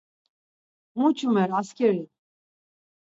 Mu 0.97 1.07
çumer 1.17 1.49
askeri? 1.59 2.03